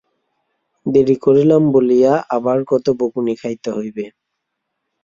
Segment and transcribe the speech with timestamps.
[0.85, 4.05] দেরি করিলাম বলিয়া আবার কত বকুনি খাইতে হইবে।